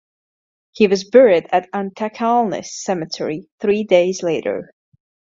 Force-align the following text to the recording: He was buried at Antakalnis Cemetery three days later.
He 0.71 0.87
was 0.87 1.03
buried 1.07 1.45
at 1.51 1.69
Antakalnis 1.73 2.71
Cemetery 2.73 3.45
three 3.59 3.83
days 3.83 4.23
later. 4.23 4.73